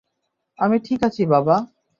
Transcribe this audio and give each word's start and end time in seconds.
আমি 0.59 0.77
ঠিক 0.79 0.99
আছি, 1.03 1.21
বাবা। 1.25 1.55